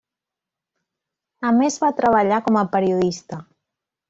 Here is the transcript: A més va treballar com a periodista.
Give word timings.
A 1.49 1.51
més 1.59 1.77
va 1.85 1.93
treballar 2.01 2.41
com 2.49 2.59
a 2.63 2.67
periodista. 2.77 3.41